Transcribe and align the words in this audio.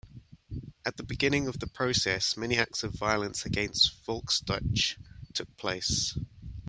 At 0.83 0.97
the 0.97 1.03
beginning 1.03 1.47
of 1.47 1.59
the 1.59 1.67
process, 1.67 2.35
many 2.35 2.57
acts 2.57 2.81
of 2.83 2.91
violence 2.91 3.45
against 3.45 4.03
Volksdeutsche 4.03 4.97
took 5.35 5.55
place. 5.57 6.17